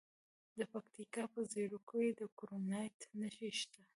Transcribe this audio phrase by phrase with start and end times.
[0.57, 3.81] د پکتیکا په زیروک کې د کرومایټ نښې شته.